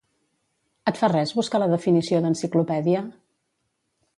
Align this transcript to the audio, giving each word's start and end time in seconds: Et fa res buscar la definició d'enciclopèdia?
Et 0.91 1.01
fa 1.01 1.09
res 1.13 1.33
buscar 1.39 1.61
la 1.63 1.67
definició 1.73 2.23
d'enciclopèdia? 2.25 3.05